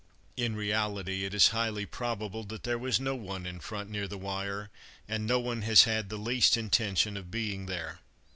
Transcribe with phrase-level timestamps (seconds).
[0.35, 4.17] In reality it is highly probable that there was no one in front near the
[4.17, 4.71] wire,
[5.07, 7.99] and no one has had the least intention of being there.